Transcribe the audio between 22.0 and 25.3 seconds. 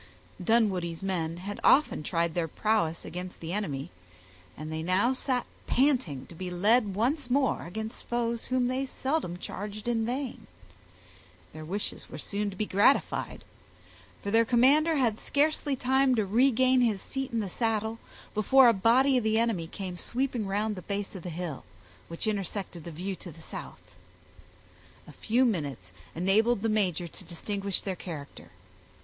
which intersected the view to the south. A